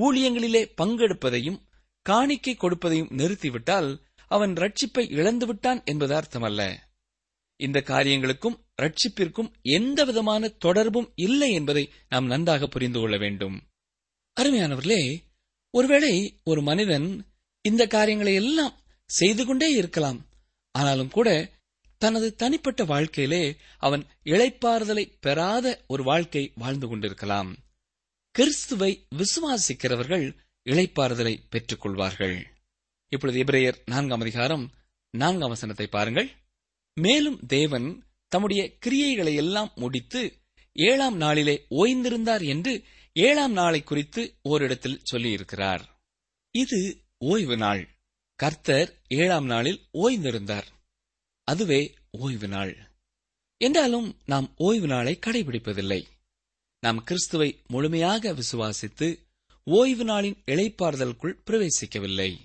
[0.00, 1.58] ஊழியங்களிலே பங்கெடுப்பதையும்
[2.02, 6.76] காணிக்கை கொடுப்பதையும் நிறுத்திவிட்டால் அவன் ரட்சிப்பை இழந்துவிட்டான் என்பது அர்த்தமல்ல.
[7.56, 13.56] இந்த காரியங்களுக்கும் ரட்சிப்பிற்கும் எந்தவிதமான தொடர்பும் இல்லை என்பதை நாம் நன்றாக புரிந்து கொள்ள வேண்டும்.
[14.40, 15.02] அருமையானவர்களே
[15.70, 17.08] ஒருவேளை ஒரு மனிதன்
[17.64, 18.78] இந்த காரியங்களை எல்லாம்
[19.10, 20.28] செய்து கொண்டே இருக்கலாம்.
[20.70, 21.58] ஆனாலும் கூட
[22.02, 27.50] தனது தனிப்பட்ட வாழ்க்கையிலே அவன் இழைப்பாறுதலை பெறாத ஒரு வாழ்க்கை வாழ்ந்து கொண்டிருக்கலாம்.
[28.34, 30.26] கிறிஸ்துவை விசுவாசிக்கிறவர்கள்
[30.64, 32.46] இழைப்பாறுதலை பெற்றுக் கொள்வார்கள்
[33.08, 34.64] இப்பொழுது இப்ரேயர் நான்காம் அதிகாரம்
[35.10, 36.28] நான்காம் வசனத்தை பாருங்கள்.
[36.94, 37.88] மேலும் தேவன்
[38.28, 40.22] தம்முடைய கிரியைகளை எல்லாம் முடித்து
[40.72, 45.80] ஏழாம் நாளிலே ஓய்ந்திருந்தார் என்று ஏழாம் நாளை குறித்து ஓரிடத்தில் சொல்லியிருக்கிறார்.
[46.54, 46.80] இது
[47.18, 47.82] ஓய்வு நாள்.
[48.34, 50.68] கர்த்தர் ஏழாம் நாளில் ஓய்ந்திருந்தார்.
[51.50, 52.90] அதுவே ஓய்வு நாள்.
[53.56, 56.04] என்றாலும் நாம் ஓய்வு நாளை கடைபிடிப்பதில்லை.
[56.80, 59.08] நாம் கிறிஸ்துவை முழுமையாக விசுவாசித்து
[59.64, 62.38] ஓய்வு நாளின் இழைப்பாறுதலுக்குள் பிரவேசிக்கவில்லை.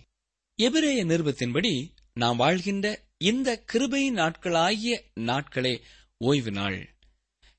[0.56, 5.82] எபிரேய நிருபத்தின்படி நாம் வாழ்கின்ற இந்த கிருபையின் நாட்களாகிய நாட்களே
[6.18, 6.96] ஓய்வு நாள்.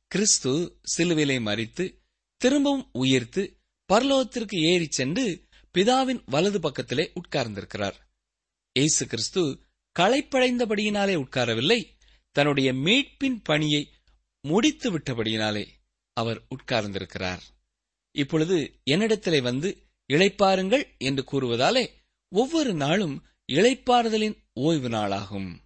[0.07, 1.85] கிறிஸ்து சிலுவிலை மறித்து
[2.37, 3.59] திரும்பவும் உயிர்த்து
[3.93, 7.97] பரலோகத்திற்கு ஏறிச் சென்று பிதாவின் வலது பக்கத்திலே உட்கார்ந்திருக்கிறார்.
[8.73, 9.61] இயேசு கிறிஸ்து
[9.99, 11.89] களைப்படைந்தபடியினாலே உட்காரவில்லை.
[12.31, 13.93] தன்னுடைய மீட்பின் பணியை
[14.41, 15.67] முடித்து விட்டபடியினாலே
[16.13, 17.41] அவர் உட்கார்ந்திருக்கிறார்.
[18.13, 21.91] இப்பொழுது என்னிடத்திலே வந்து இழைப்பாருங்கள் என்று கூறுவதாலே
[22.29, 25.57] ஒவ்வொரு நாளும் இழைப்பாறுதலின் ஓய்வு நாளாகும்.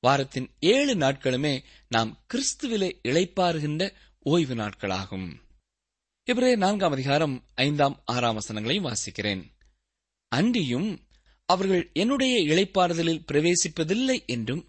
[0.00, 5.32] வாரத்தின் ஏழு நாட்களுமே நாம் கிறிஸ்துவிலே இழைப்பாருகின்ற ஓய்வு நாட்களாகும்.
[6.24, 9.42] இவரே நான்காம் அதிகாரம் ஐந்தாம் ஆறாம் வசனங்களையும் வாசிக்கிறேன்.
[10.28, 11.03] அன்றியும்
[11.48, 14.62] அவர்கள் என்னுடைய இழைப்பாறுதலில் பிரவேசிப்பதில்லை என்றும்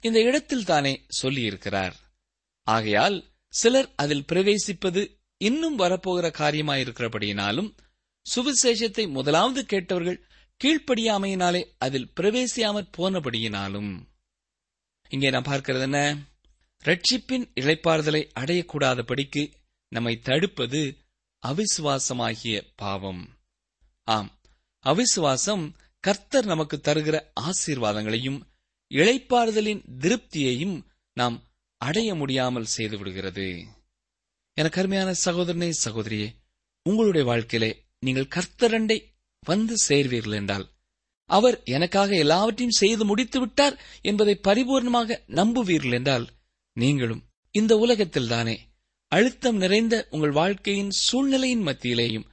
[0.00, 1.94] இந்த இடத்தில் தானே சொல்லியிருக்கிறார்.
[2.66, 5.02] ஆகையால் சிலர் அதில் பிரவேசிப்பது
[5.36, 7.70] இன்னும் வரப்போகிற காரியமாயிருக்கிறபடியினாலும்
[8.26, 10.24] சுவிசேஷத்தை முதலாவது கேட்டவர்கள்
[10.64, 13.92] கீழ்ப்படியாமையினாலே அதில் பிரவேசியாமற் போனபடியினாலும்.
[15.08, 16.00] இங்கே நான் பார்க்கிறது என்ன?
[16.84, 19.52] ரட்சிப்பின் இழைப்பாறுதலை அடையக்கூடாதபடிக்கு
[19.88, 20.96] நம்மை தடுப்பது
[21.42, 23.22] அவிசுவாசமாகிய பாவம்.
[24.08, 24.30] ஆம்
[24.84, 25.64] அவிசுவாசம்
[26.04, 28.38] கர்த்தர் நமக்கு தருகிற ஆசீர்வாதங்களையும்
[28.90, 30.76] இழைப்பாறுதலின் திருப்தியையும்
[31.16, 31.36] நாம்
[31.80, 33.46] அடைய முடியாமல் செய்துவிடுகிறது
[34.56, 36.28] எனக்கு அருமையான சகோதரனே சகோதரியே
[36.86, 38.98] உங்களுடைய வாழ்க்கையிலே நீங்கள் கர்த்தரண்டை
[39.42, 40.66] வந்து சேர்வீர்கள் என்றால்
[41.30, 46.26] அவர் எனக்காக எல்லாவற்றையும் செய்து முடித்து விட்டார் என்பதை பரிபூர்ணமாக நம்புவீர்கள் என்றால்
[46.76, 47.22] நீங்களும்
[47.54, 48.56] இந்த உலகத்தில் தானே
[49.12, 52.28] அழுத்தம் நிறைந்த உங்கள் வாழ்க்கையின் சூழ்நிலையின் மத்தியிலேயும்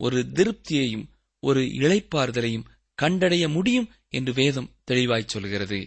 [0.00, 1.04] ஒரு திருப்தியையும்
[1.42, 2.66] ஒரு இழைப்பாறுதலையும்
[3.02, 5.78] கண்டடைய முடியும் என்று வேதம் தெளிவாய் சொல்கிறது.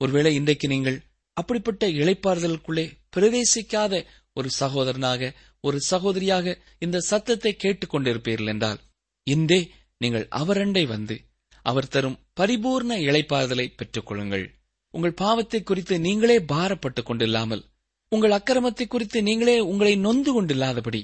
[0.00, 0.98] ஒருவேளை இன்றைக்கு நீங்கள்
[1.32, 2.84] அப்படிப்பட்ட இழைப்பாறுதலுக்குள்ளே
[3.16, 8.80] பிரவேசிக்காத ஒரு சகோதரனாக ஒரு சகோதரியாக இந்த சத்தத்தை கேட்டுக்கொண்டிருப்பீர்கள் என்றால்
[9.22, 11.16] இன்றே நீங்கள் அவரண்டை வந்து
[11.62, 14.46] அவர் தரும் பரிபூர்ண இழைப்பாறுதலை பெற்றுக் கொள்ளுங்கள்.
[14.90, 17.62] உங்கள் பாவத்தை குறித்து நீங்களே பாரப்பட்டுக் கொண்டில்லாமல்
[18.08, 21.02] உங்கள் அக்கிரமத்தை குறித்து நீங்களே உங்களை நொந்து கொண்டில்லாதபடி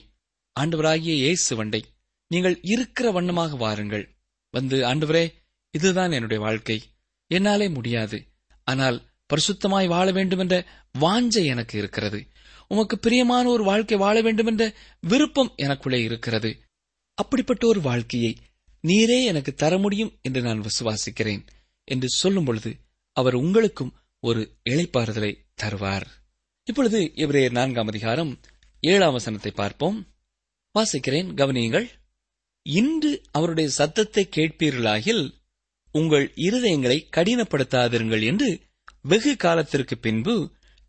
[0.56, 1.82] ஆண்டவராகிய இயேசு வண்டை
[2.30, 4.13] நீங்கள் இருக்கிற வண்ணமாக வாருங்கள்.
[4.54, 5.24] வந்து ஆண்டவரே
[5.70, 6.82] இதுதான் என்னுடைய வாழ்க்கை.
[7.30, 8.18] என்னாலே முடியாது.
[8.64, 10.54] ஆனால் பரிசுத்தமாய் வாழ வேண்டுமென்ற
[11.00, 12.26] வாஞ்சை எனக்கு இருக்கிறது.
[12.68, 16.50] உமக்கு பிரியமான ஒரு வாழ்க்கை வாழ வேண்டுமென்ற விருப்பம் எனக்குள்ளே இருக்கிறது.
[17.14, 18.36] அப்படிப்பட்ட ஒரு வாழ்க்கையை
[18.82, 21.46] நீரே எனக்கு தர முடியும் என்று நான் விசுவாசிக்கிறேன்
[21.84, 22.76] என்று சொல்லும் பொழுது
[23.12, 26.08] அவர் உங்களுக்கும் ஒரு இழைப்பாறுதலை தருவார்.
[26.64, 28.40] இப்பொழுது இவரே நான்காம் அதிகாரம்
[28.80, 29.98] ஏழாம் வசனத்தை பார்ப்போம்.
[30.78, 31.88] வாசிக்கிறேன் கவனியுங்கள்.
[32.66, 35.24] இன்று அவருடைய சத்தத்தை கேட்பீர்களாகில்
[35.94, 38.48] உங்கள் இருதயங்களை கடினப்படுத்தாதிருங்கள் என்று
[39.02, 40.34] வெகு காலத்திற்கு பின்பு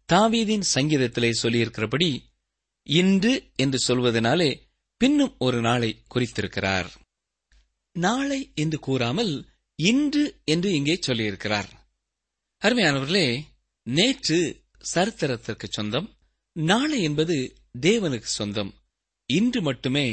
[0.09, 2.09] தாவீதின் சங்கீதத்திலே சொல்லியிருக்கிறபடி
[2.87, 4.51] இன்று என்று சொல்வதனாலே
[5.01, 6.89] பின்னும் ஒரு நாளை குறித்திருக்கிறார்.
[7.95, 9.33] நாளை என்று கூறாமல்
[9.79, 11.69] இன்று என்று இங்கே சொல்லியிருக்கிறார்.
[12.61, 13.27] அருமையானவர்களே
[13.87, 14.39] நேற்று
[14.93, 16.07] சரித்திரத்திற்கு சொந்தம்
[16.55, 17.35] நாளை என்பது
[17.81, 18.71] தேவனுக்கு சொந்தம்.
[19.29, 20.07] இன்று மட்டுமே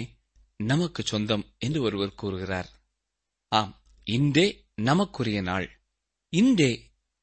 [0.62, 2.68] நமக்கு சொந்தம் என்று ஒருவர் கூறுகிறார்.
[3.53, 3.72] ஆம்
[4.07, 5.68] இன்றே நமக்குரிய நாள்.
[6.33, 6.72] இன்றே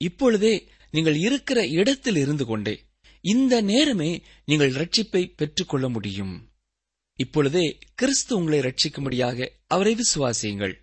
[0.02, 0.54] இப்பொழுதே
[0.91, 2.75] நீங்கள் இருக்கிற இடத்தில் இருந்து கொண்டே
[3.23, 4.12] இந்த நேரமே
[4.45, 6.36] நீங்கள் ரட்சிப்பை பெற்றுக்கொள்ள முடியும்.
[7.19, 10.75] இப்பொழுதே கிறிஸ்து உங்களை ரட்சிக்கும்படியாக அவரை விசுவாசியுங்கள்.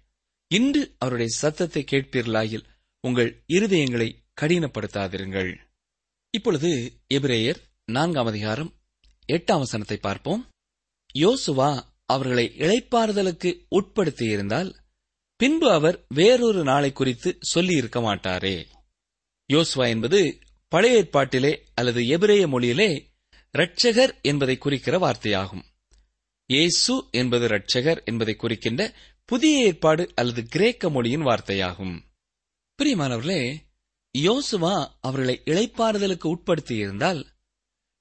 [0.51, 2.67] இன்று அவருடைய சத்தத்தை கேட்பீர்களாயில்
[3.05, 4.09] உங்கள் இருதயங்களை
[4.41, 5.51] கடினப்படுத்தாதிருங்கள்.
[6.35, 6.71] இப்பொழுது
[7.15, 8.71] எபிரேயர் நான்காம் அதிகாரம்
[9.29, 10.43] எட்டாம் வசனத்தை பார்ப்போம்.
[11.15, 11.71] யோசுவா
[12.07, 14.75] அவர்களை இழைப்பாறுதலுக்கு உட்படுத்தியிருந்தால்
[15.37, 18.67] பின்பு அவர் வேறொரு நாளை குறித்து சொல்லியிருக்க மாட்டாரே.
[19.53, 20.39] யோசுவா என்பது
[20.69, 22.91] பழைய ஏற்பாட்டிலே அல்லது எபிரேய மொழியிலே
[23.55, 25.65] இரட்சகர் என்பதை குறிக்கிற வார்த்தையாகும்.
[26.47, 32.01] இயேசு என்பது இரட்சகர் என்பதை குறிக்கின்ற புதிய ஏற்பாடு அல்லது கிரேக்க மொழியின் வார்த்தையாகும்.
[32.79, 33.57] பிரியமானவர்களே
[34.19, 37.25] யோசுவா அவர்களை இழைப்பாறுதலுக்கு உட்படுத்தியிருந்தால்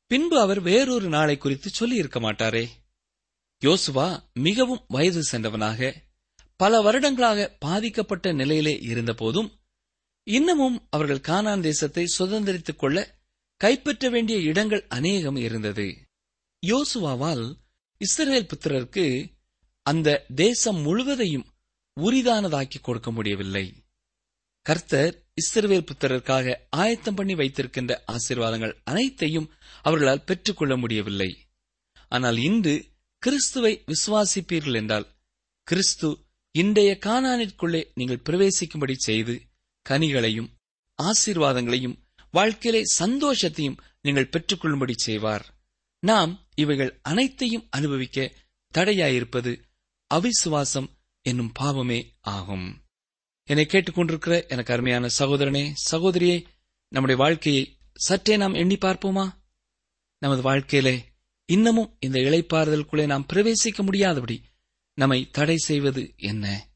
[0.07, 2.65] பின்பு அவர் வேறொரு நாளை குறித்து சொல்லியிருக்க மாட்டாரே.
[3.65, 4.07] யோசுவா
[4.39, 5.93] மிகவும் வயது சென்றவனாக
[6.59, 9.49] பல வருடங்களாக பாதிக்கப்பட்ட நிலையிலே இருந்தபோதும்
[10.27, 12.97] இன்னமும் அவர்கள் கானான் தேசத்தை சுதந்திரித்துக் கொள்ள
[13.61, 15.87] கைப்பற்ற வேண்டிய இடங்கள் அநேகம் இருந்தது.
[16.63, 17.45] யோசுவாவால்
[18.01, 19.05] இஸ்ரேல் புத்திரருக்கு
[19.85, 21.45] அந்த தேசம் முழுவதையும்
[21.97, 23.65] உரிதானதாக்கி கொடுக்க முடியவில்லை.
[24.65, 29.47] கர்த்தர் இஸ்ரவேல் புத்திரருக்காக ஆயத்தம் பண்ணி வைத்திருக்கின்ற ஆசீர்வாதங்கள் அனைத்தையும்
[29.81, 31.29] அவர்களால் பெற்றுக்கொள்ள முடியவில்லை.
[32.11, 32.75] ஆனால் இன்று
[33.25, 35.15] கிறிஸ்துவை விசுவாசிப்பீர்கள் என்றால்
[35.63, 39.41] கிறிஸ்து இன்றைய காணானிற்குள்ளே நீங்கள் பிரவேசிக்கும்படி செய்து
[39.89, 40.49] கனிகளையும்
[41.03, 41.95] ஆசீர்வாதங்களையும்
[42.31, 45.45] வாழ்க்கையிலே சந்தோஷத்தையும் நீங்கள் பெற்றுக்கொள்ளும்படி செய்வார்.
[45.99, 48.31] நாம் இவைகள் அனைத்தையும் அனுபவிக்க
[48.73, 49.63] தடையாயிருப்பது
[50.13, 50.87] அவிசுவாசம்
[51.21, 52.83] என்னும் பாவமே ஆகும்.
[53.43, 56.45] என்னை கேட்டுக்கொண்டிருக்கிற எனக்கு அருமையான சகோதரனே சகோதரியே
[56.87, 59.25] நம்முடைய வாழ்க்கையை சற்றே நாம் எண்ணி பார்ப்போமா?
[60.17, 61.14] நமது வாழ்க்கையிலே
[61.45, 64.41] இன்னமும் இந்த இளைப்பாறுதலுக்குள்ளே நாம் பிரவேசிக்க முடியாதபடி
[64.93, 66.67] நம்மை தடை செய்வது என்ன?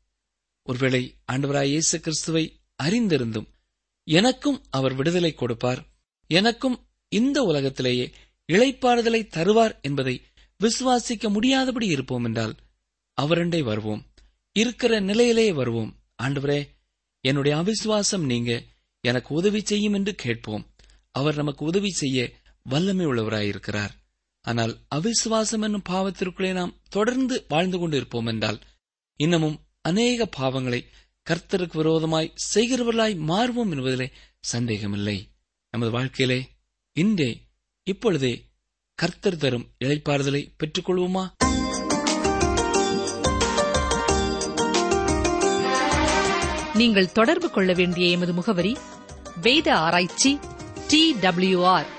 [0.64, 3.48] ஒருவேளை ஆண்டவராய் இயேசு கிறிஸ்துவை அறிந்திருந்தும்
[4.04, 5.86] எனக்கும் அவர் விடுதலை கொடுப்பார்.
[6.28, 8.12] எனக்கும் இந்த உலகத்திலேயே
[8.48, 10.22] இழைப்பாறுதலை தருவார் என்பதை
[10.60, 12.56] விசுவாசிக்க முடியாதபடி இருப்போம் என்றால்
[13.22, 14.12] அவரண்டை வருவோம்.
[14.52, 16.02] இருக்கிற நிலையிலேயே வருவோம்.
[16.24, 16.68] ஆண்டவரே
[17.22, 18.64] என்னுடைய அவிசுவாசம் நீங்க
[19.02, 20.76] எனக்கு உதவி செய்யும் என்று கேட்போம்.
[21.12, 22.32] அவர் நமக்கு உதவி செய்ய
[22.64, 23.92] வல்லமை உள்ளவராயிருக்கிறார்.
[24.42, 28.60] ஆனால் அவிசுவாசம் என்னும் பாவத்திற்குள்ளே நாம் தொடர்ந்து வாழ்ந்து கொண்டு இருப்போம் என்றால்
[29.16, 30.86] இன்னமும் அநேக பாவங்களை
[31.30, 35.32] கர்த்தருக்கு விரோதமாய் செய்கிறவர்களாய் மாறுவோம் என்பதிலே சந்தேகமில்லை.
[35.70, 36.50] நமது வாழ்க்கையிலே
[36.94, 37.48] இன்றே
[37.84, 38.52] இப்பொழுதே
[38.96, 41.24] கர்த்தர் தரும் இழைப்பாறுதலை பெற்றுக்கொள்வோமா?
[46.74, 48.78] நீங்கள் தொடர்பு கொள்ள வேண்டிய எமது முகவரி
[49.42, 50.40] வேத ஆராய்ச்சி
[50.88, 51.99] D W R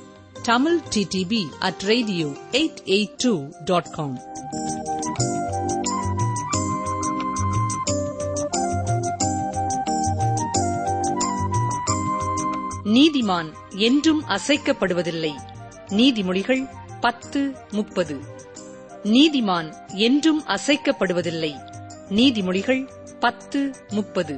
[0.43, 4.19] Tamil DTP at radio eight eight two dot com
[12.83, 15.31] நீதிமான் என்றும் அசைக்கப்படுவதில்லை.
[15.87, 18.19] நீதிமொழிகள் பத்து முப்பது.
[19.03, 21.53] நீதிமான் என்றும் அசைக்கப்படுவதில்லை.
[22.09, 24.37] நீதிமொழிகள் பத்து முப்பது.